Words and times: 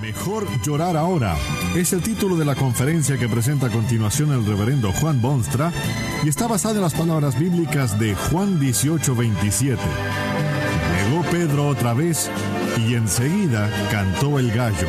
Mejor 0.00 0.46
llorar 0.62 0.96
ahora 0.96 1.36
es 1.74 1.92
el 1.92 2.02
título 2.02 2.36
de 2.36 2.44
la 2.44 2.54
conferencia 2.54 3.18
que 3.18 3.28
presenta 3.28 3.66
a 3.66 3.70
continuación 3.70 4.32
el 4.32 4.46
reverendo 4.46 4.92
Juan 4.92 5.20
Bonstra 5.20 5.72
y 6.24 6.28
está 6.28 6.46
basada 6.46 6.76
en 6.76 6.82
las 6.82 6.94
palabras 6.94 7.38
bíblicas 7.38 7.98
de 7.98 8.14
Juan 8.14 8.60
18:27. 8.60 9.78
Negó 11.10 11.22
Pedro 11.30 11.68
otra 11.68 11.94
vez 11.94 12.30
y 12.78 12.94
enseguida 12.94 13.70
cantó 13.90 14.38
el 14.38 14.52
gallo. 14.52 14.86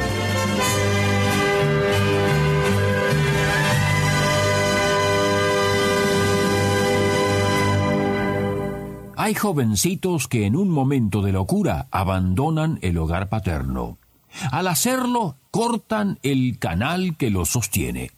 Hay 9.15 9.35
jovencitos 9.35 10.27
que 10.27 10.45
en 10.45 10.55
un 10.55 10.69
momento 10.69 11.21
de 11.21 11.33
locura 11.33 11.87
abandonan 11.91 12.79
el 12.81 12.97
hogar 12.97 13.29
paterno. 13.29 13.98
Al 14.51 14.67
hacerlo, 14.67 15.35
cortan 15.51 16.19
el 16.23 16.57
canal 16.59 17.17
que 17.17 17.29
los 17.29 17.49
sostiene. 17.49 18.11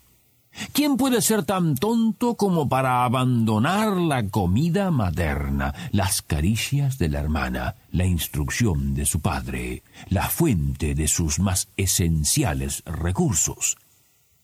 ¿Quién 0.74 0.98
puede 0.98 1.22
ser 1.22 1.44
tan 1.44 1.76
tonto 1.76 2.36
como 2.36 2.68
para 2.68 3.06
abandonar 3.06 3.95
la 3.95 4.28
comida 4.28 4.92
materna, 4.92 5.73
las 5.92 6.22
caricias 6.22 6.98
de 6.98 7.09
la 7.09 7.20
hermana, 7.20 7.76
la 7.92 8.06
instrucción 8.06 8.94
de 8.94 9.06
su 9.06 9.22
padre, 9.22 9.84
la 10.09 10.28
fuente 10.28 10.94
de 10.94 11.08
sus 11.08 11.40
más 11.40 11.70
esenciales 11.78 12.84
recursos? 12.86 13.78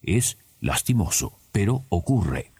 Es 0.01 0.37
lastimoso, 0.61 1.33
pero 1.51 1.83
ocurre. 1.89 2.51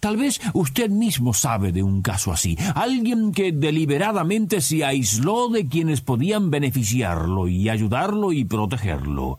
Tal 0.00 0.16
vez 0.16 0.40
usted 0.54 0.90
mismo 0.90 1.34
sabe 1.34 1.72
de 1.72 1.82
un 1.82 2.02
caso 2.02 2.32
así, 2.32 2.56
alguien 2.74 3.32
que 3.32 3.52
deliberadamente 3.52 4.60
se 4.60 4.84
aisló 4.84 5.48
de 5.48 5.66
quienes 5.68 6.00
podían 6.00 6.50
beneficiarlo 6.50 7.48
y 7.48 7.68
ayudarlo 7.68 8.32
y 8.32 8.44
protegerlo. 8.44 9.38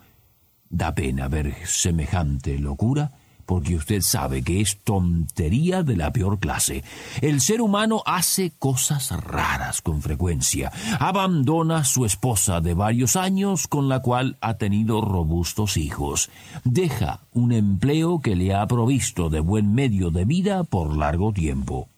Da 0.70 0.94
pena 0.94 1.28
ver 1.28 1.56
semejante 1.66 2.60
locura 2.60 3.12
porque 3.50 3.76
usted 3.76 4.02
sabe 4.04 4.44
que 4.44 4.62
es 4.62 4.78
tontería 4.84 5.82
de 5.82 5.98
la 5.98 6.14
peor 6.14 6.38
clase. 6.38 6.84
El 7.20 7.42
ser 7.42 7.62
humano 7.62 8.04
hace 8.06 8.52
cosas 8.60 9.10
raras 9.24 9.82
con 9.82 10.04
frecuencia. 10.04 10.72
Abandona 11.00 11.78
a 11.78 11.84
su 11.84 12.06
esposa 12.06 12.62
de 12.62 12.76
varios 12.76 13.16
años 13.16 13.66
con 13.66 13.90
la 13.90 14.04
cual 14.04 14.38
ha 14.40 14.60
tenido 14.60 15.02
robustos 15.02 15.78
hijos. 15.78 16.30
Deja 16.64 17.22
un 17.34 17.52
empleo 17.52 18.20
que 18.20 18.36
le 18.36 18.54
ha 18.54 18.68
provisto 18.68 19.32
de 19.32 19.40
buen 19.40 19.74
medio 19.74 20.12
de 20.12 20.26
vida 20.26 20.64
por 20.64 20.96
largo 20.96 21.34
tiempo. 21.34 21.90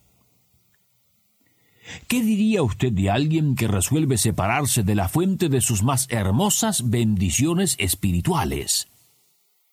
¿Qué 2.08 2.24
diría 2.24 2.64
usted 2.64 2.94
de 2.94 3.10
alguien 3.10 3.56
que 3.56 3.68
resuelve 3.68 4.18
separarse 4.18 4.84
de 4.84 4.96
la 4.96 5.10
fuente 5.10 5.50
de 5.50 5.60
sus 5.60 5.84
más 5.84 6.08
hermosas 6.12 6.90
bendiciones 6.90 7.76
espirituales? 7.78 8.88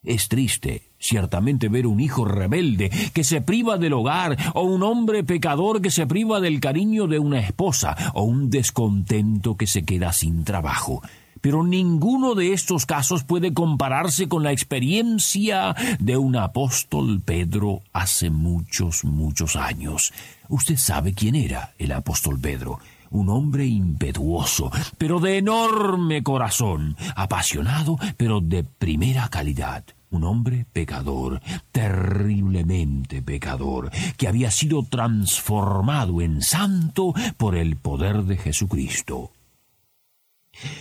Es 0.03 0.27
triste, 0.27 0.88
ciertamente, 0.98 1.68
ver 1.68 1.86
un 1.86 2.00
hijo 2.00 2.24
rebelde 2.24 2.91
que 3.12 3.24
se 3.24 3.41
priva 3.41 3.78
del 3.78 3.92
hogar, 3.92 4.36
o 4.54 4.62
un 4.62 4.82
hombre 4.82 5.24
pecador 5.24 5.80
que 5.80 5.91
se 5.91 6.06
priva 6.06 6.41
del 6.41 6.60
cariño 6.60 7.06
de 7.06 7.18
una 7.18 7.41
esposa, 7.41 7.97
o 8.14 8.22
un 8.22 8.50
descontento 8.50 9.56
que 9.56 9.66
se 9.66 9.84
queda 9.84 10.12
sin 10.12 10.44
trabajo. 10.44 11.03
Pero 11.41 11.62
ninguno 11.62 12.34
de 12.34 12.53
estos 12.53 12.84
casos 12.84 13.22
puede 13.22 13.54
compararse 13.54 14.28
con 14.28 14.42
la 14.42 14.53
experiencia 14.53 15.75
de 16.00 16.16
un 16.16 16.37
apóstol 16.37 17.20
Pedro 17.25 17.82
hace 17.92 18.31
muchos, 18.31 19.04
muchos 19.04 19.54
años. 19.54 20.12
Usted 20.48 20.76
sabe 20.76 21.14
quién 21.14 21.37
era 21.37 21.75
el 21.78 21.92
apóstol 21.92 22.38
Pedro 22.41 22.81
un 23.10 23.31
hombre 23.31 23.64
impetuoso, 23.64 24.70
pero 24.98 25.19
de 25.19 25.38
enorme 25.38 26.22
corazón, 26.22 26.94
apasionado, 27.16 27.98
pero 28.19 28.41
de 28.41 28.64
primera 28.64 29.28
calidad. 29.28 29.82
Un 30.10 30.24
hombre 30.24 30.66
pecador, 30.72 31.41
terriblemente 31.70 33.22
pecador, 33.22 33.91
que 34.16 34.28
había 34.28 34.50
sido 34.50 34.82
transformado 34.82 36.20
en 36.20 36.42
santo 36.42 37.14
por 37.36 37.56
el 37.56 37.76
poder 37.76 38.24
de 38.24 38.36
Jesucristo. 38.36 39.30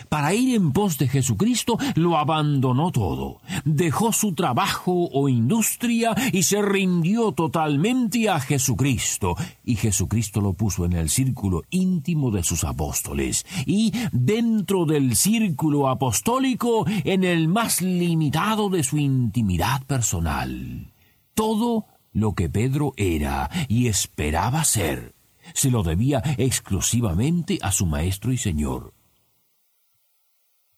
Para 0.10 0.34
ir 0.34 0.56
en 0.56 0.72
pos 0.72 0.98
de 0.98 1.08
Jesucristo 1.08 1.78
lo 1.96 2.18
abandonó 2.18 2.92
todo, 2.92 3.42
dejó 3.66 4.14
su 4.14 4.34
trabajo 4.34 5.10
o 5.12 5.30
industria 5.30 6.16
y 6.32 6.44
se 6.44 6.62
rindió 6.62 7.32
totalmente 7.32 8.30
a 8.30 8.40
Jesucristo, 8.40 9.36
y 9.64 9.76
Jesucristo 9.76 10.42
lo 10.42 10.54
puso 10.54 10.86
en 10.86 10.94
el 10.94 11.10
círculo 11.10 11.64
íntimo 11.70 12.32
de 12.32 12.44
sus 12.44 12.64
apóstoles, 12.64 13.46
y 13.66 13.92
dentro 14.12 14.86
del 14.86 15.16
círculo 15.16 15.90
apostólico 15.90 16.86
en 17.04 17.24
el 17.24 17.48
más 17.48 17.82
limitado 17.82 18.70
de 18.70 18.84
su 18.84 18.98
intimidad 18.98 19.84
personal. 19.84 20.92
Todo 21.34 21.86
lo 22.14 22.34
que 22.34 22.50
Pedro 22.50 22.94
era 22.98 23.50
y 23.68 23.88
esperaba 23.88 24.64
ser, 24.64 25.14
se 25.54 25.70
lo 25.70 25.84
debía 25.84 26.24
exclusivamente 26.38 27.60
a 27.62 27.72
su 27.72 27.86
Maestro 27.86 28.32
y 28.32 28.38
Señor. 28.38 28.97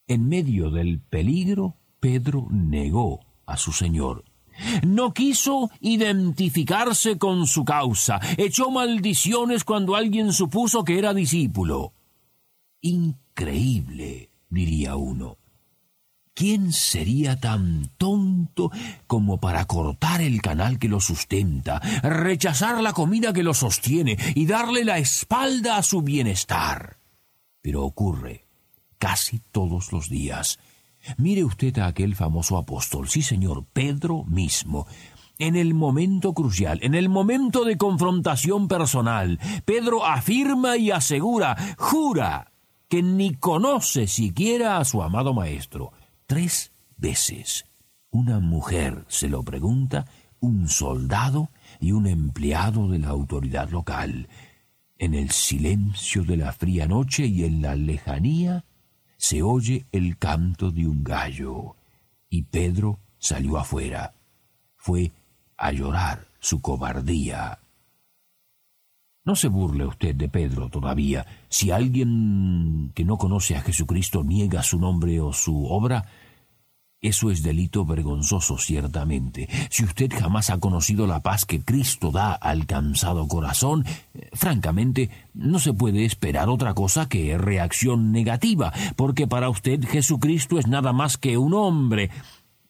En 0.09 0.27
medio 0.27 0.71
del 0.71 0.99
peligro, 0.99 1.77
Pedro 1.99 2.47
negó 2.49 3.19
a 3.45 3.57
su 3.57 3.71
Señor. 3.71 4.25
No 4.81 5.13
quiso 5.13 5.69
identificarse 5.81 7.19
con 7.19 7.45
su 7.45 7.63
causa, 7.63 8.19
echó 8.37 8.71
maldiciones 8.71 9.63
cuando 9.63 9.95
alguien 9.95 10.33
supuso 10.33 10.83
que 10.83 10.97
era 10.97 11.13
discípulo. 11.13 11.93
Increíble, 12.81 14.31
diría 14.49 14.95
uno. 14.95 15.37
¿Quién 16.33 16.73
sería 16.73 17.39
tan 17.39 17.91
tonto 17.99 18.71
como 19.05 19.39
para 19.39 19.65
cortar 19.65 20.21
el 20.21 20.41
canal 20.41 20.79
que 20.79 20.89
lo 20.89 21.01
sustenta, 21.01 21.79
rechazar 22.01 22.81
la 22.81 22.93
comida 22.93 23.31
que 23.31 23.43
lo 23.43 23.53
sostiene 23.53 24.17
y 24.33 24.47
darle 24.47 24.85
la 24.85 24.97
espalda 24.97 25.77
a 25.77 25.83
su 25.83 26.01
bienestar? 26.01 26.97
Pero 27.61 27.83
ocurre 27.83 28.48
casi 28.99 29.39
todos 29.51 29.91
los 29.91 30.09
días. 30.09 30.59
Mire 31.17 31.43
usted 31.43 31.77
a 31.79 31.87
aquel 31.87 32.15
famoso 32.15 32.57
apóstol, 32.57 33.09
sí 33.09 33.21
señor, 33.21 33.65
Pedro 33.73 34.23
mismo. 34.25 34.85
En 35.39 35.55
el 35.55 35.73
momento 35.73 36.33
crucial, 36.33 36.79
en 36.83 36.95
el 36.95 37.07
momento 37.07 37.63
de 37.63 37.77
confrontación 37.77 38.67
personal, 38.67 39.39
Pedro 39.63 40.05
afirma 40.05 40.75
y 40.75 40.91
asegura, 40.91 41.55
jura, 41.77 42.51
que 42.89 43.01
ni 43.01 43.35
conoce 43.35 44.07
siquiera 44.07 44.77
a 44.77 44.85
su 44.85 45.01
amado 45.01 45.33
maestro. 45.33 45.93
Tres 46.25 46.73
veces. 46.97 47.65
Una 48.11 48.39
mujer 48.39 49.05
se 49.07 49.29
lo 49.29 49.43
pregunta, 49.43 50.05
un 50.41 50.67
soldado 50.67 51.51
y 51.79 51.93
un 51.93 52.07
empleado 52.07 52.89
de 52.89 52.99
la 52.99 53.09
autoridad 53.09 53.69
local. 53.69 54.27
En 54.97 55.13
el 55.13 55.29
silencio 55.31 56.25
de 56.25 56.35
la 56.35 56.51
fría 56.51 56.85
noche 56.85 57.25
y 57.27 57.45
en 57.45 57.61
la 57.61 57.75
lejanía, 57.75 58.65
se 59.19 59.43
oye 59.43 59.85
el 59.91 60.17
canto 60.17 60.71
de 60.71 60.87
un 60.87 61.03
gallo, 61.03 61.75
y 62.29 62.43
Pedro 62.43 62.99
salió 63.17 63.57
afuera. 63.57 64.13
Fue 64.77 65.11
a 65.57 65.73
llorar 65.73 66.25
su 66.39 66.61
cobardía. 66.61 67.59
No 69.25 69.35
se 69.35 69.49
burle 69.49 69.85
usted 69.85 70.15
de 70.15 70.29
Pedro 70.29 70.69
todavía. 70.69 71.25
Si 71.49 71.69
alguien 71.69 72.93
que 72.95 73.03
no 73.03 73.17
conoce 73.17 73.57
a 73.57 73.61
Jesucristo 73.61 74.23
niega 74.23 74.63
su 74.63 74.79
nombre 74.79 75.19
o 75.19 75.33
su 75.33 75.65
obra, 75.65 76.05
eso 77.01 77.31
es 77.31 77.43
delito 77.43 77.85
vergonzoso, 77.85 78.57
ciertamente. 78.57 79.47
Si 79.69 79.85
usted 79.85 80.11
jamás 80.11 80.49
ha 80.49 80.59
conocido 80.59 81.07
la 81.07 81.21
paz 81.21 81.45
que 81.45 81.61
Cristo 81.61 82.11
da 82.11 82.33
al 82.33 82.65
cansado 82.65 83.27
corazón, 83.27 83.85
eh, 84.13 84.29
francamente, 84.33 85.09
no 85.33 85.59
se 85.59 85.73
puede 85.73 86.03
esperar 86.03 86.49
otra 86.49 86.73
cosa 86.73 87.07
que 87.07 87.37
reacción 87.37 88.11
negativa, 88.11 88.73
porque 88.97 89.27
para 89.27 89.49
usted 89.49 89.81
Jesucristo 89.85 90.59
es 90.59 90.67
nada 90.67 90.91
más 90.91 91.17
que 91.17 91.37
un 91.37 91.53
hombre, 91.53 92.09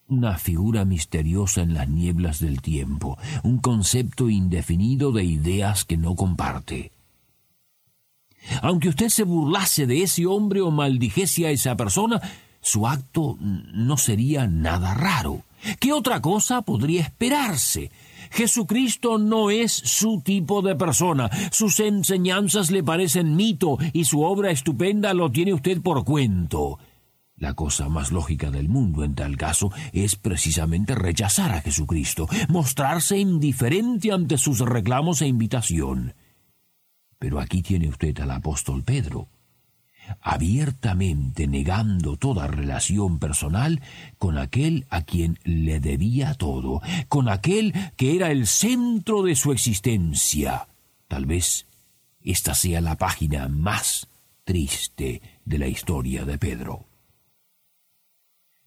una 0.07 0.37
figura 0.37 0.85
misteriosa 0.85 1.61
en 1.61 1.73
las 1.73 1.89
nieblas 1.89 2.39
del 2.39 2.61
tiempo, 2.61 3.17
un 3.43 3.57
concepto 3.57 4.29
indefinido 4.29 5.11
de 5.11 5.23
ideas 5.23 5.85
que 5.85 5.97
no 5.97 6.15
comparte. 6.15 6.91
Aunque 8.61 8.89
usted 8.89 9.09
se 9.09 9.23
burlase 9.23 9.87
de 9.87 10.03
ese 10.03 10.25
hombre 10.25 10.61
o 10.61 10.71
maldijese 10.71 11.47
a 11.47 11.51
esa 11.51 11.75
persona, 11.75 12.21
su 12.69 12.87
acto 12.87 13.37
no 13.39 13.97
sería 13.97 14.47
nada 14.47 14.93
raro. 14.93 15.43
¿Qué 15.79 15.91
otra 15.91 16.21
cosa 16.21 16.61
podría 16.61 17.01
esperarse? 17.01 17.91
Jesucristo 18.31 19.17
no 19.17 19.49
es 19.49 19.71
su 19.71 20.21
tipo 20.21 20.61
de 20.61 20.75
persona. 20.75 21.29
Sus 21.51 21.79
enseñanzas 21.79 22.69
le 22.69 22.83
parecen 22.83 23.35
mito 23.35 23.77
y 23.91 24.05
su 24.05 24.21
obra 24.21 24.51
estupenda 24.51 25.13
lo 25.13 25.31
tiene 25.31 25.53
usted 25.53 25.81
por 25.81 26.05
cuento. 26.05 26.77
La 27.35 27.53
cosa 27.53 27.89
más 27.89 28.11
lógica 28.11 28.51
del 28.51 28.69
mundo 28.69 29.03
en 29.03 29.15
tal 29.15 29.37
caso 29.37 29.71
es 29.93 30.15
precisamente 30.15 30.93
rechazar 30.93 31.53
a 31.53 31.61
Jesucristo, 31.61 32.27
mostrarse 32.49 33.17
indiferente 33.17 34.11
ante 34.11 34.37
sus 34.37 34.59
reclamos 34.59 35.21
e 35.21 35.27
invitación. 35.27 36.13
Pero 37.17 37.39
aquí 37.39 37.61
tiene 37.61 37.87
usted 37.87 38.17
al 38.19 38.31
apóstol 38.31 38.83
Pedro, 38.83 39.29
abiertamente 40.21 41.47
negando 41.47 42.17
toda 42.17 42.47
relación 42.47 43.19
personal 43.19 43.81
con 44.17 44.37
aquel 44.37 44.85
a 44.89 45.03
quien 45.03 45.39
le 45.43 45.79
debía 45.79 46.33
todo, 46.33 46.81
con 47.07 47.29
aquel 47.29 47.73
que 47.95 48.15
era 48.15 48.31
el 48.31 48.47
centro 48.47 49.23
de 49.23 49.35
su 49.35 49.51
existencia. 49.51 50.67
Tal 51.07 51.25
vez 51.25 51.65
esta 52.21 52.53
sea 52.53 52.81
la 52.81 52.95
página 52.95 53.47
más 53.47 54.07
triste 54.43 55.21
de 55.45 55.57
la 55.57 55.67
historia 55.67 56.25
de 56.25 56.37
Pedro. 56.37 56.85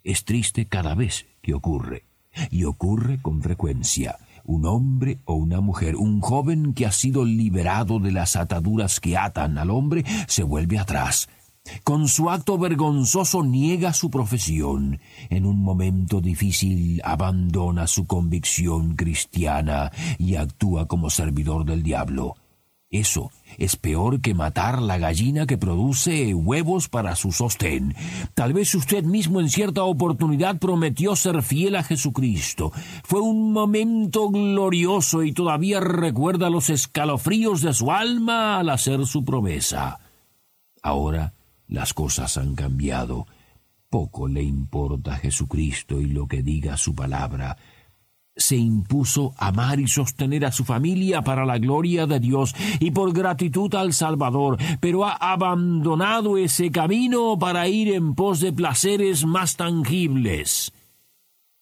Es 0.04 0.24
triste 0.24 0.66
cada 0.66 0.94
vez 0.94 1.26
que 1.42 1.54
ocurre, 1.54 2.04
y 2.50 2.64
ocurre 2.64 3.20
con 3.20 3.42
frecuencia. 3.42 4.18
Un 4.44 4.66
hombre 4.66 5.18
o 5.24 5.34
una 5.34 5.60
mujer, 5.60 5.96
un 5.96 6.20
joven 6.20 6.74
que 6.74 6.86
ha 6.86 6.92
sido 6.92 7.24
liberado 7.24 7.98
de 7.98 8.12
las 8.12 8.36
ataduras 8.36 9.00
que 9.00 9.16
atan 9.16 9.58
al 9.58 9.70
hombre, 9.70 10.04
se 10.26 10.42
vuelve 10.42 10.78
atrás. 10.78 11.28
Con 11.84 12.08
su 12.08 12.28
acto 12.28 12.58
vergonzoso 12.58 13.44
niega 13.44 13.92
su 13.92 14.10
profesión. 14.10 14.98
En 15.30 15.46
un 15.46 15.60
momento 15.60 16.20
difícil 16.20 17.00
abandona 17.04 17.86
su 17.86 18.06
convicción 18.06 18.96
cristiana 18.96 19.92
y 20.18 20.34
actúa 20.34 20.86
como 20.86 21.08
servidor 21.08 21.64
del 21.64 21.82
diablo. 21.82 22.36
Eso 22.92 23.30
es 23.56 23.76
peor 23.76 24.20
que 24.20 24.34
matar 24.34 24.82
la 24.82 24.98
gallina 24.98 25.46
que 25.46 25.56
produce 25.56 26.34
huevos 26.34 26.90
para 26.90 27.16
su 27.16 27.32
sostén. 27.32 27.94
Tal 28.34 28.52
vez 28.52 28.74
usted 28.74 29.02
mismo 29.02 29.40
en 29.40 29.48
cierta 29.48 29.82
oportunidad 29.84 30.58
prometió 30.58 31.16
ser 31.16 31.42
fiel 31.42 31.76
a 31.76 31.82
Jesucristo. 31.82 32.70
Fue 33.02 33.22
un 33.22 33.50
momento 33.52 34.28
glorioso 34.28 35.22
y 35.22 35.32
todavía 35.32 35.80
recuerda 35.80 36.50
los 36.50 36.68
escalofríos 36.68 37.62
de 37.62 37.72
su 37.72 37.90
alma 37.90 38.58
al 38.58 38.68
hacer 38.68 39.06
su 39.06 39.24
promesa. 39.24 39.98
Ahora 40.82 41.32
las 41.68 41.94
cosas 41.94 42.36
han 42.36 42.54
cambiado. 42.54 43.26
Poco 43.88 44.28
le 44.28 44.42
importa 44.42 45.14
a 45.14 45.18
Jesucristo 45.18 45.98
y 45.98 46.08
lo 46.08 46.26
que 46.26 46.42
diga 46.42 46.76
su 46.76 46.94
palabra 46.94 47.56
se 48.36 48.56
impuso 48.56 49.34
amar 49.36 49.80
y 49.80 49.88
sostener 49.88 50.44
a 50.44 50.52
su 50.52 50.64
familia 50.64 51.22
para 51.22 51.44
la 51.44 51.58
gloria 51.58 52.06
de 52.06 52.20
Dios 52.20 52.54
y 52.80 52.90
por 52.90 53.12
gratitud 53.12 53.74
al 53.74 53.92
Salvador, 53.92 54.58
pero 54.80 55.04
ha 55.04 55.12
abandonado 55.12 56.36
ese 56.38 56.70
camino 56.70 57.38
para 57.38 57.68
ir 57.68 57.92
en 57.92 58.14
pos 58.14 58.40
de 58.40 58.52
placeres 58.52 59.24
más 59.24 59.56
tangibles. 59.56 60.72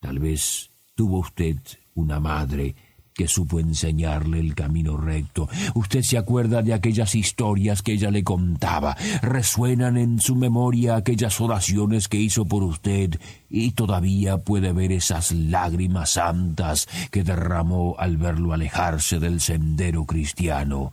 Tal 0.00 0.18
vez 0.18 0.70
tuvo 0.94 1.18
usted 1.18 1.56
una 1.94 2.20
madre 2.20 2.74
que 3.20 3.28
supo 3.28 3.60
enseñarle 3.60 4.40
el 4.40 4.54
camino 4.54 4.96
recto. 4.96 5.46
Usted 5.74 6.00
se 6.00 6.16
acuerda 6.16 6.62
de 6.62 6.72
aquellas 6.72 7.14
historias 7.14 7.82
que 7.82 7.92
ella 7.92 8.10
le 8.10 8.24
contaba. 8.24 8.96
Resuenan 9.20 9.98
en 9.98 10.20
su 10.20 10.36
memoria 10.36 10.96
aquellas 10.96 11.38
oraciones 11.38 12.08
que 12.08 12.16
hizo 12.16 12.46
por 12.46 12.62
usted 12.62 13.20
y 13.50 13.72
todavía 13.72 14.38
puede 14.38 14.72
ver 14.72 14.90
esas 14.90 15.32
lágrimas 15.32 16.12
santas 16.12 16.88
que 17.10 17.22
derramó 17.22 17.94
al 17.98 18.16
verlo 18.16 18.54
alejarse 18.54 19.18
del 19.18 19.42
sendero 19.42 20.06
cristiano. 20.06 20.90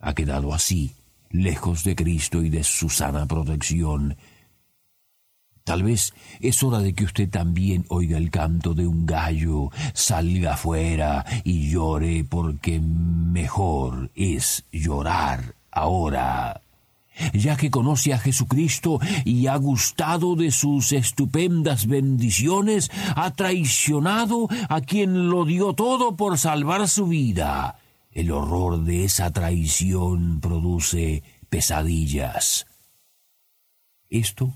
Ha 0.00 0.12
quedado 0.12 0.52
así, 0.52 0.92
lejos 1.30 1.82
de 1.82 1.96
Cristo 1.96 2.42
y 2.42 2.50
de 2.50 2.62
su 2.62 2.90
sana 2.90 3.24
protección. 3.24 4.18
Tal 5.64 5.82
vez 5.82 6.12
es 6.40 6.62
hora 6.62 6.80
de 6.80 6.92
que 6.92 7.04
usted 7.04 7.30
también 7.30 7.86
oiga 7.88 8.18
el 8.18 8.30
canto 8.30 8.74
de 8.74 8.86
un 8.86 9.06
gallo, 9.06 9.70
salga 9.94 10.54
afuera 10.54 11.24
y 11.42 11.70
llore 11.70 12.22
porque 12.22 12.80
mejor 12.80 14.10
es 14.14 14.64
llorar 14.70 15.54
ahora. 15.70 16.60
Ya 17.32 17.56
que 17.56 17.70
conoce 17.70 18.12
a 18.12 18.18
Jesucristo 18.18 19.00
y 19.24 19.46
ha 19.46 19.56
gustado 19.56 20.36
de 20.36 20.50
sus 20.50 20.92
estupendas 20.92 21.86
bendiciones, 21.86 22.90
ha 23.16 23.32
traicionado 23.32 24.48
a 24.68 24.82
quien 24.82 25.30
lo 25.30 25.46
dio 25.46 25.72
todo 25.72 26.14
por 26.14 26.36
salvar 26.36 26.88
su 26.88 27.06
vida. 27.06 27.78
El 28.12 28.32
horror 28.32 28.84
de 28.84 29.04
esa 29.04 29.30
traición 29.30 30.40
produce 30.40 31.22
pesadillas. 31.48 32.66
Esto 34.10 34.52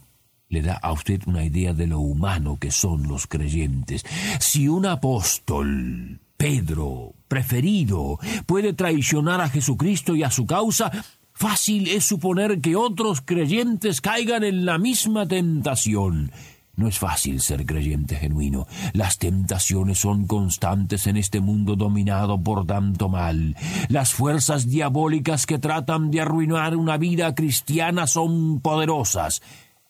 le 0.49 0.62
da 0.62 0.75
a 0.75 0.93
usted 0.93 1.23
una 1.27 1.45
idea 1.45 1.73
de 1.73 1.87
lo 1.87 2.00
humano 2.00 2.56
que 2.59 2.71
son 2.71 3.06
los 3.06 3.27
creyentes. 3.27 4.05
Si 4.41 4.69
un 4.69 4.87
apóstol, 4.87 6.21
Pedro, 6.37 7.15
preferido, 7.29 8.19
puede 8.47 8.73
traicionar 8.73 9.41
a 9.41 9.50
Jesucristo 9.50 10.17
y 10.17 10.23
a 10.23 10.31
su 10.31 10.47
causa, 10.47 10.91
fácil 11.33 11.89
es 11.89 12.05
suponer 12.05 12.61
que 12.61 12.77
otros 12.77 13.21
creyentes 13.21 14.00
caigan 14.00 14.43
en 14.45 14.65
la 14.65 14.79
misma 14.79 15.27
tentación. 15.27 16.33
No 16.77 16.87
es 16.87 16.97
fácil 16.97 17.41
ser 17.41 17.67
creyente 17.67 18.15
genuino. 18.15 18.69
Las 18.93 19.19
tentaciones 19.19 19.99
son 19.99 20.29
constantes 20.29 21.09
en 21.09 21.17
este 21.17 21.41
mundo 21.41 21.75
dominado 21.75 22.41
por 22.41 22.67
tanto 22.67 23.09
mal. 23.09 23.56
Las 23.89 24.15
fuerzas 24.15 24.69
diabólicas 24.69 25.44
que 25.44 25.59
tratan 25.59 26.12
de 26.12 26.21
arruinar 26.21 26.77
una 26.77 26.97
vida 26.97 27.35
cristiana 27.35 28.06
son 28.06 28.61
poderosas. 28.61 29.43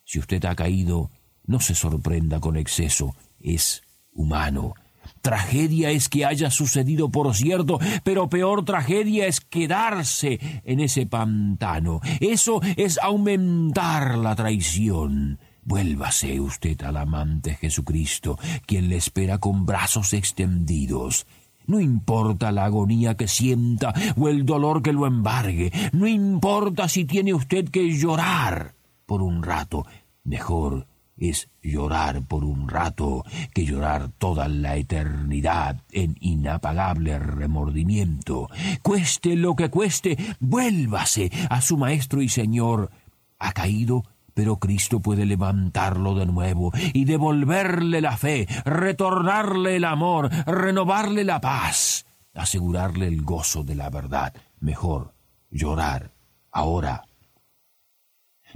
Si 0.08 0.18
usted 0.18 0.42
ha 0.46 0.54
caído, 0.54 1.10
no 1.44 1.60
se 1.60 1.74
sorprenda 1.74 2.40
con 2.40 2.56
exceso, 2.56 3.14
es 3.38 3.82
humano. 4.10 4.72
Tragedia 5.20 5.90
es 5.90 6.08
que 6.08 6.24
haya 6.24 6.50
sucedido, 6.50 7.10
por 7.10 7.34
cierto, 7.34 7.78
pero 8.04 8.30
peor 8.30 8.64
tragedia 8.64 9.26
es 9.26 9.42
quedarse 9.42 10.62
en 10.64 10.80
ese 10.80 11.04
pantano. 11.04 12.00
Eso 12.20 12.62
es 12.78 12.98
aumentar 13.02 14.16
la 14.16 14.34
traición. 14.34 15.40
Vuélvase 15.62 16.40
usted 16.40 16.80
al 16.84 16.96
amante 16.96 17.56
Jesucristo, 17.56 18.38
quien 18.64 18.88
le 18.88 18.96
espera 18.96 19.36
con 19.36 19.66
brazos 19.66 20.14
extendidos. 20.14 21.26
No 21.66 21.80
importa 21.80 22.50
la 22.50 22.64
agonía 22.64 23.14
que 23.14 23.28
sienta 23.28 23.92
o 24.16 24.30
el 24.30 24.46
dolor 24.46 24.80
que 24.80 24.94
lo 24.94 25.06
embargue, 25.06 25.70
no 25.92 26.06
importa 26.06 26.88
si 26.88 27.04
tiene 27.04 27.34
usted 27.34 27.68
que 27.68 27.92
llorar 27.92 28.78
por 29.08 29.22
un 29.22 29.42
rato. 29.42 29.86
Mejor 30.28 30.86
es 31.16 31.48
llorar 31.62 32.22
por 32.22 32.44
un 32.44 32.68
rato 32.68 33.24
que 33.54 33.64
llorar 33.64 34.10
toda 34.18 34.46
la 34.46 34.76
eternidad 34.76 35.82
en 35.90 36.16
inapagable 36.20 37.18
remordimiento. 37.18 38.50
Cueste 38.82 39.36
lo 39.36 39.56
que 39.56 39.70
cueste, 39.70 40.18
vuélvase 40.38 41.30
a 41.48 41.62
su 41.62 41.78
Maestro 41.78 42.20
y 42.20 42.28
Señor. 42.28 42.90
Ha 43.38 43.52
caído, 43.52 44.04
pero 44.34 44.58
Cristo 44.58 45.00
puede 45.00 45.24
levantarlo 45.24 46.14
de 46.14 46.26
nuevo 46.26 46.72
y 46.92 47.06
devolverle 47.06 48.02
la 48.02 48.18
fe, 48.18 48.46
retornarle 48.66 49.76
el 49.76 49.84
amor, 49.86 50.28
renovarle 50.46 51.24
la 51.24 51.40
paz, 51.40 52.04
asegurarle 52.34 53.08
el 53.08 53.22
gozo 53.22 53.64
de 53.64 53.76
la 53.76 53.88
verdad. 53.88 54.34
Mejor 54.60 55.14
llorar 55.50 56.12
ahora 56.52 57.08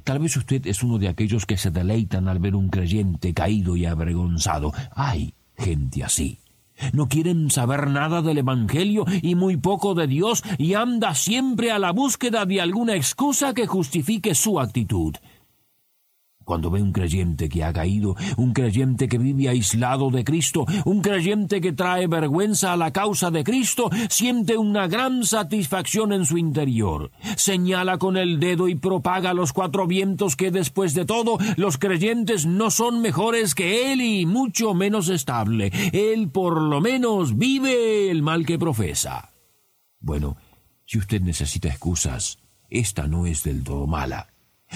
Tal 0.04 0.18
vez 0.18 0.36
usted 0.36 0.66
es 0.66 0.82
uno 0.82 0.98
de 0.98 1.08
aquellos 1.08 1.46
que 1.46 1.56
se 1.56 1.70
deleitan 1.70 2.28
al 2.28 2.38
ver 2.38 2.54
un 2.54 2.68
creyente 2.68 3.34
caído 3.34 3.76
y 3.76 3.86
avergonzado. 3.86 4.72
Hay 4.94 5.34
gente 5.56 6.02
así. 6.02 6.38
No 6.92 7.08
quieren 7.08 7.50
saber 7.50 7.88
nada 7.88 8.22
del 8.22 8.38
Evangelio 8.38 9.04
y 9.22 9.34
muy 9.34 9.56
poco 9.56 9.94
de 9.94 10.06
Dios 10.06 10.42
y 10.58 10.74
anda 10.74 11.14
siempre 11.14 11.70
a 11.70 11.78
la 11.78 11.92
búsqueda 11.92 12.44
de 12.44 12.60
alguna 12.60 12.96
excusa 12.96 13.54
que 13.54 13.66
justifique 13.66 14.34
su 14.34 14.58
actitud. 14.58 15.14
Cuando 16.44 16.70
ve 16.70 16.82
un 16.82 16.92
creyente 16.92 17.48
que 17.48 17.64
ha 17.64 17.72
caído, 17.72 18.16
un 18.36 18.52
creyente 18.52 19.08
que 19.08 19.18
vive 19.18 19.48
aislado 19.48 20.10
de 20.10 20.24
Cristo, 20.24 20.66
un 20.84 21.00
creyente 21.00 21.60
que 21.60 21.72
trae 21.72 22.06
vergüenza 22.06 22.72
a 22.72 22.76
la 22.76 22.92
causa 22.92 23.30
de 23.30 23.44
Cristo, 23.44 23.90
siente 24.08 24.56
una 24.56 24.86
gran 24.88 25.24
satisfacción 25.24 26.12
en 26.12 26.26
su 26.26 26.38
interior. 26.38 27.10
Señala 27.36 27.98
con 27.98 28.16
el 28.16 28.40
dedo 28.40 28.68
y 28.68 28.74
propaga 28.74 29.34
los 29.34 29.52
cuatro 29.52 29.86
vientos 29.86 30.36
que 30.36 30.50
después 30.50 30.94
de 30.94 31.04
todo 31.04 31.38
los 31.56 31.78
creyentes 31.78 32.46
no 32.46 32.70
son 32.70 33.00
mejores 33.00 33.54
que 33.54 33.92
él 33.92 34.00
y 34.00 34.26
mucho 34.26 34.74
menos 34.74 35.08
estable. 35.08 35.70
Él 35.92 36.30
por 36.30 36.60
lo 36.60 36.80
menos 36.80 37.36
vive 37.36 38.10
el 38.10 38.22
mal 38.22 38.46
que 38.46 38.58
profesa. 38.58 39.30
Bueno, 40.00 40.36
si 40.84 40.98
usted 40.98 41.20
necesita 41.20 41.68
excusas, 41.68 42.38
esta 42.68 43.06
no 43.06 43.26
es 43.26 43.44
del 43.44 43.62
todo 43.62 43.86
mala. 43.86 44.31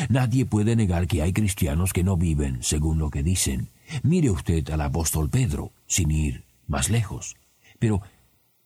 Nadie 0.09 0.45
puede 0.47 0.77
negar 0.77 1.07
que 1.07 1.23
hay 1.23 1.33
cristianos 1.33 1.93
que 1.93 2.05
no 2.05 2.17
viven 2.17 2.59
según 2.63 2.99
lo 2.99 3.11
que 3.11 3.23
dicen. 3.23 3.71
Mire 4.03 4.31
usted 4.31 4.69
al 4.71 4.81
apóstol 4.81 5.31
Pedro, 5.31 5.73
sin 5.87 6.11
ir 6.11 6.45
más 6.67 6.91
lejos. 6.91 7.37
Pero 7.79 8.03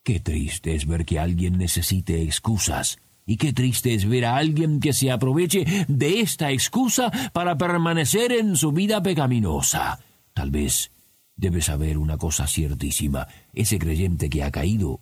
qué 0.03 0.21
triste 0.21 0.75
es 0.75 0.87
ver 0.87 1.05
que 1.05 1.19
alguien 1.19 1.59
necesite 1.59 2.23
excusas. 2.23 2.99
Y 3.27 3.37
qué 3.37 3.53
triste 3.53 3.95
es 3.95 4.09
ver 4.09 4.25
a 4.25 4.37
alguien 4.37 4.81
que 4.81 4.93
se 4.93 5.11
aproveche 5.11 5.65
de 5.87 6.21
esta 6.21 6.51
excusa 6.51 7.13
para 7.33 7.57
permanecer 7.57 8.33
en 8.33 8.57
su 8.57 8.73
vida 8.73 9.03
pecaminosa. 9.03 10.01
Tal 10.35 10.51
vez 10.51 10.91
debe 11.37 11.63
saber 11.63 11.97
una 11.97 12.17
cosa 12.17 12.47
ciertísima. 12.47 13.29
Ese 13.53 13.79
creyente 13.79 14.29
que 14.29 14.43
ha 14.43 14.51
caído 14.51 15.01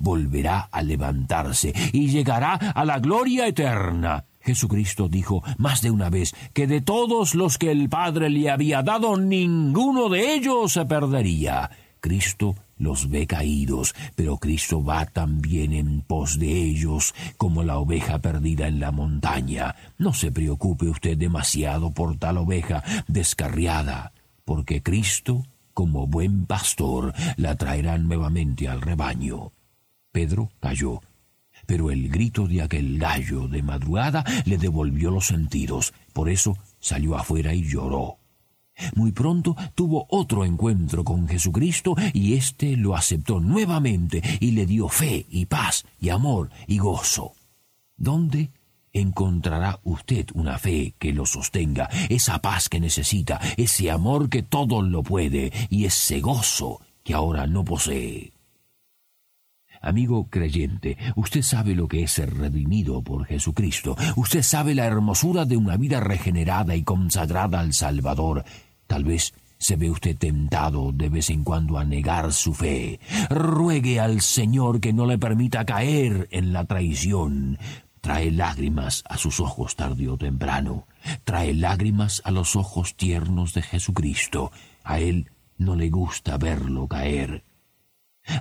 volverá 0.00 0.60
a 0.60 0.82
levantarse 0.82 1.72
y 1.92 2.08
llegará 2.08 2.54
a 2.54 2.84
la 2.84 2.98
gloria 2.98 3.46
eterna. 3.46 4.24
Jesucristo 4.42 5.08
dijo 5.08 5.42
más 5.58 5.82
de 5.82 5.90
una 5.90 6.10
vez 6.10 6.34
que 6.52 6.66
de 6.66 6.80
todos 6.80 7.34
los 7.34 7.58
que 7.58 7.70
el 7.70 7.88
Padre 7.88 8.30
le 8.30 8.50
había 8.50 8.82
dado, 8.82 9.16
ninguno 9.16 10.08
de 10.08 10.34
ellos 10.34 10.72
se 10.72 10.84
perdería. 10.84 11.70
Cristo 12.00 12.56
los 12.82 13.08
ve 13.08 13.28
caídos, 13.28 13.94
pero 14.16 14.38
Cristo 14.38 14.82
va 14.82 15.06
también 15.06 15.72
en 15.72 16.00
pos 16.00 16.38
de 16.38 16.50
ellos, 16.50 17.14
como 17.36 17.62
la 17.62 17.78
oveja 17.78 18.18
perdida 18.18 18.66
en 18.66 18.80
la 18.80 18.90
montaña. 18.90 19.76
No 19.98 20.12
se 20.12 20.32
preocupe 20.32 20.86
usted 20.86 21.16
demasiado 21.16 21.92
por 21.92 22.18
tal 22.18 22.38
oveja 22.38 22.82
descarriada, 23.06 24.12
porque 24.44 24.82
Cristo, 24.82 25.44
como 25.72 26.08
buen 26.08 26.46
pastor, 26.46 27.14
la 27.36 27.54
traerá 27.54 27.98
nuevamente 27.98 28.66
al 28.66 28.80
rebaño. 28.80 29.52
Pedro 30.10 30.50
cayó, 30.58 31.00
pero 31.66 31.90
el 31.90 32.08
grito 32.08 32.46
de 32.46 32.62
aquel 32.62 32.98
gallo 32.98 33.48
de 33.48 33.62
madrugada 33.62 34.24
le 34.44 34.58
devolvió 34.58 35.10
los 35.10 35.26
sentidos. 35.26 35.92
Por 36.12 36.28
eso 36.28 36.56
salió 36.80 37.16
afuera 37.16 37.54
y 37.54 37.62
lloró. 37.62 38.18
Muy 38.94 39.12
pronto 39.12 39.56
tuvo 39.74 40.06
otro 40.08 40.44
encuentro 40.44 41.04
con 41.04 41.28
Jesucristo 41.28 41.94
y 42.12 42.34
éste 42.34 42.76
lo 42.76 42.96
aceptó 42.96 43.40
nuevamente 43.40 44.22
y 44.40 44.52
le 44.52 44.66
dio 44.66 44.88
fe 44.88 45.26
y 45.30 45.46
paz 45.46 45.84
y 46.00 46.08
amor 46.08 46.50
y 46.66 46.78
gozo. 46.78 47.32
¿Dónde 47.96 48.50
encontrará 48.92 49.80
usted 49.84 50.26
una 50.34 50.58
fe 50.58 50.94
que 50.98 51.12
lo 51.12 51.26
sostenga, 51.26 51.88
esa 52.08 52.40
paz 52.40 52.68
que 52.68 52.80
necesita, 52.80 53.40
ese 53.56 53.90
amor 53.90 54.28
que 54.28 54.42
todo 54.42 54.82
lo 54.82 55.02
puede 55.02 55.52
y 55.70 55.84
ese 55.84 56.20
gozo 56.20 56.80
que 57.04 57.14
ahora 57.14 57.46
no 57.46 57.64
posee? 57.64 58.31
Amigo 59.82 60.28
creyente, 60.30 60.96
usted 61.16 61.42
sabe 61.42 61.74
lo 61.74 61.88
que 61.88 62.04
es 62.04 62.12
ser 62.12 62.32
redimido 62.34 63.02
por 63.02 63.26
Jesucristo. 63.26 63.96
Usted 64.14 64.42
sabe 64.42 64.76
la 64.76 64.86
hermosura 64.86 65.44
de 65.44 65.56
una 65.56 65.76
vida 65.76 65.98
regenerada 65.98 66.76
y 66.76 66.84
consagrada 66.84 67.58
al 67.58 67.74
Salvador. 67.74 68.44
Tal 68.86 69.02
vez 69.02 69.34
se 69.58 69.74
ve 69.74 69.90
usted 69.90 70.16
tentado 70.16 70.92
de 70.92 71.08
vez 71.08 71.30
en 71.30 71.42
cuando 71.42 71.78
a 71.78 71.84
negar 71.84 72.32
su 72.32 72.54
fe. 72.54 73.00
Ruegue 73.28 73.98
al 73.98 74.20
Señor 74.20 74.80
que 74.80 74.92
no 74.92 75.04
le 75.04 75.18
permita 75.18 75.64
caer 75.64 76.28
en 76.30 76.52
la 76.52 76.64
traición. 76.64 77.58
Trae 78.00 78.30
lágrimas 78.30 79.02
a 79.08 79.16
sus 79.18 79.40
ojos 79.40 79.74
tarde 79.74 80.08
o 80.08 80.16
temprano. 80.16 80.86
Trae 81.24 81.54
lágrimas 81.54 82.22
a 82.24 82.30
los 82.30 82.54
ojos 82.54 82.96
tiernos 82.96 83.52
de 83.54 83.62
Jesucristo. 83.62 84.52
A 84.84 85.00
Él 85.00 85.30
no 85.58 85.74
le 85.74 85.90
gusta 85.90 86.38
verlo 86.38 86.86
caer. 86.86 87.44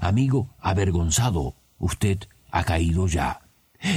Amigo 0.01 0.49
avergonzado, 0.59 1.55
usted 1.79 2.19
ha 2.51 2.63
caído 2.63 3.07
ya. 3.07 3.41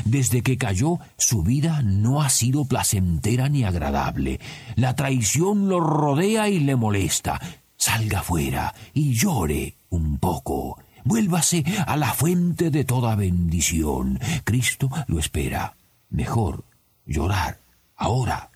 Desde 0.05 0.43
que 0.43 0.57
cayó, 0.57 0.99
su 1.19 1.43
vida 1.43 1.83
no 1.83 2.23
ha 2.23 2.31
sido 2.31 2.65
placentera 2.65 3.49
ni 3.49 3.65
agradable. 3.65 4.41
La 4.77 4.97
traición 4.97 5.69
lo 5.69 5.81
rodea 5.81 6.49
y 6.49 6.61
le 6.61 6.77
molesta. 6.77 7.41
Salga 7.77 8.23
fuera 8.23 8.75
y 8.95 9.13
llore 9.13 9.77
un 9.91 10.19
poco. 10.19 10.79
Vuélvase 11.05 11.65
a 11.87 11.97
la 11.99 12.15
fuente 12.15 12.71
de 12.71 12.85
toda 12.85 13.15
bendición. 13.15 14.19
Cristo 14.45 14.89
lo 15.07 15.19
espera. 15.19 15.77
Mejor 16.09 16.65
llorar 17.05 17.59
ahora. 17.95 18.51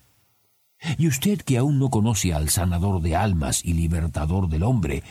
Y 0.97 1.07
usted 1.07 1.41
que 1.41 1.57
aún 1.57 1.77
no 1.77 1.89
conoce 1.89 2.33
al 2.33 2.49
sanador 2.49 3.01
de 3.01 3.15
almas 3.15 3.63
y 3.63 3.73
libertador 3.73 4.47
del 4.49 4.63
hombre, 4.63 5.03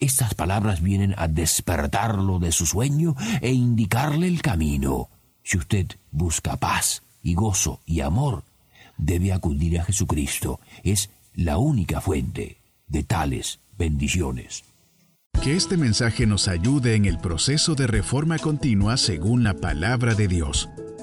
estas 0.00 0.34
palabras 0.34 0.82
vienen 0.82 1.14
a 1.18 1.28
despertarlo 1.28 2.38
de 2.38 2.52
su 2.52 2.66
sueño 2.66 3.14
e 3.40 3.52
indicarle 3.52 4.26
el 4.26 4.42
camino. 4.42 5.08
Si 5.42 5.58
usted 5.58 5.86
busca 6.10 6.56
paz 6.56 7.02
y 7.22 7.34
gozo 7.34 7.80
y 7.84 8.00
amor, 8.00 8.42
debe 8.96 9.32
acudir 9.32 9.78
a 9.78 9.84
Jesucristo. 9.84 10.60
Es 10.82 11.10
la 11.34 11.58
única 11.58 12.00
fuente 12.00 12.56
de 12.88 13.04
tales 13.04 13.60
bendiciones. 13.78 14.64
Que 15.42 15.56
este 15.56 15.76
mensaje 15.76 16.26
nos 16.26 16.48
ayude 16.48 16.96
en 16.96 17.04
el 17.04 17.18
proceso 17.18 17.74
de 17.74 17.86
reforma 17.86 18.38
continua 18.38 18.96
según 18.96 19.44
la 19.44 19.54
palabra 19.54 20.14
de 20.14 20.28
Dios. 20.28 20.68